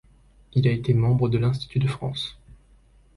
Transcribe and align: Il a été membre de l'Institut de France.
Il 0.53 0.67
a 0.67 0.71
été 0.71 0.95
membre 0.95 1.29
de 1.29 1.37
l'Institut 1.37 1.77
de 1.77 1.85
France. 1.87 2.39